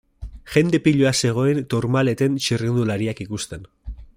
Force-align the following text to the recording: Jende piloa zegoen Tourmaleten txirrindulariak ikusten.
Jende 0.53 0.79
piloa 0.87 1.11
zegoen 1.27 1.61
Tourmaleten 1.73 2.41
txirrindulariak 2.47 3.23
ikusten. 3.27 3.71